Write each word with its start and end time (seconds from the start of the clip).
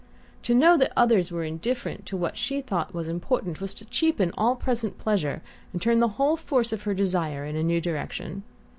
To 0.41 0.55
know 0.55 0.77
that 0.77 0.93
others 0.97 1.29
were 1.31 1.43
indifferent 1.43 2.07
to 2.07 2.17
what 2.17 2.35
she 2.35 2.55
had 2.55 2.65
thought 2.65 2.95
important 2.95 3.61
was 3.61 3.75
to 3.75 3.85
cheapen 3.85 4.31
all 4.35 4.55
present 4.55 4.97
pleasure 4.97 5.43
and 5.73 5.79
turn 5.79 5.99
the 5.99 6.07
whole 6.17 6.37
force 6.37 6.73
of 6.73 6.81
her 6.89 6.95
desires 6.95 7.51
in 7.51 7.55
a 7.55 7.61
new 7.61 7.79
direction. 7.79 8.41